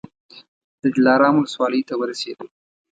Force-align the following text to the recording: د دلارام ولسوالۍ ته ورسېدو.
د 0.81 0.83
دلارام 0.95 1.35
ولسوالۍ 1.37 1.81
ته 1.89 1.93
ورسېدو. 1.99 2.45